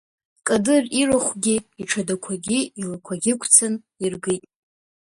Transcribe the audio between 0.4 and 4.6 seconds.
Кадыр ирахәгьы, иҽадақәагьы, илақәагьы ықәцан иргит.